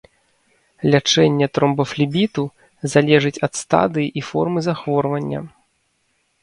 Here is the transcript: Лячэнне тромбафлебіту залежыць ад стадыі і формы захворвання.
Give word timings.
Лячэнне 0.95 1.47
тромбафлебіту 1.57 2.43
залежыць 2.95 3.37
ад 3.49 3.53
стадыі 3.61 4.07
і 4.23 4.29
формы 4.33 4.59
захворвання. 4.71 5.39